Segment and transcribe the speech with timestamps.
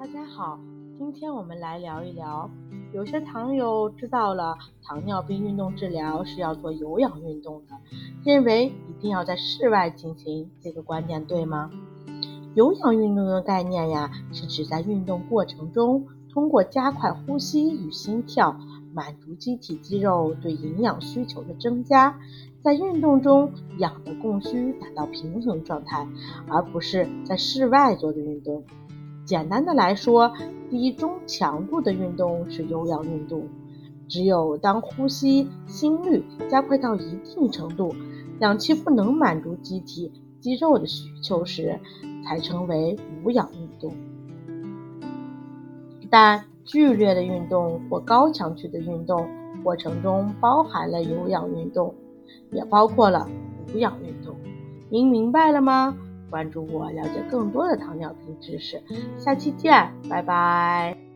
[0.00, 0.58] 大家好，
[0.96, 2.48] 今天我们来聊一聊，
[2.94, 7.74] 有些糖友知道了糖尿病运动治疗是要做有氧运动的，
[8.24, 11.70] 认为一定要在室外进行，这个观点对吗？
[12.54, 18.58] 有氧运动的概念呀，是指在运动过程中，通过加快呼吸与心跳，
[18.94, 22.18] 满足机体肌肉对营养需求的增加，
[22.62, 26.08] 在运动中氧的供需达到平衡状态，
[26.48, 28.64] 而不是在室外做的运动。
[29.30, 30.32] 简单的来说，
[30.68, 33.46] 低中强度的运动是有氧运动，
[34.08, 37.94] 只有当呼吸、心率加快到一定程度，
[38.40, 41.78] 氧气不能满足机体肌肉的需求时，
[42.24, 43.92] 才称为无氧运动。
[46.10, 49.28] 但剧烈的运动或高强度的运动
[49.62, 51.94] 过程中包含了有氧运动，
[52.50, 53.28] 也包括了
[53.72, 54.34] 无氧运动。
[54.88, 55.96] 您明白了吗？
[56.30, 58.82] 关注我，了解更多的糖尿病知识。
[59.18, 61.09] 下期见，拜拜。